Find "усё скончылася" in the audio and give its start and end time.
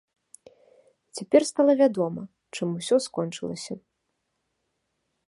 2.81-3.73